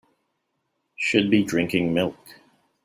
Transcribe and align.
Should 0.95 1.29
be 1.29 1.43
drinking 1.43 1.93
milk. 1.93 2.17